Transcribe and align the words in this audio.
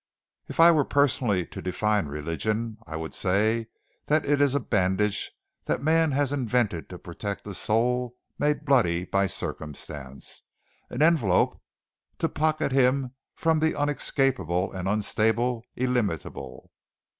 If 0.47 0.59
I 0.59 0.71
were 0.71 0.83
personally 0.83 1.45
to 1.45 1.61
define 1.61 2.07
religion 2.07 2.79
I 2.87 2.95
would 2.95 3.13
say 3.13 3.67
that 4.07 4.25
it 4.25 4.41
is 4.41 4.55
a 4.55 4.59
bandage 4.59 5.31
that 5.65 5.83
man 5.83 6.11
has 6.13 6.31
invented 6.31 6.89
to 6.89 6.97
protect 6.97 7.45
a 7.45 7.53
soul 7.53 8.15
made 8.39 8.65
bloody 8.65 9.05
by 9.05 9.27
circumstance; 9.27 10.41
an 10.89 11.03
envelope 11.03 11.61
to 12.17 12.27
pocket 12.27 12.71
him 12.71 13.13
from 13.35 13.59
the 13.59 13.79
unescapable 13.79 14.71
and 14.73 14.89
unstable 14.89 15.63
illimitable. 15.75 16.71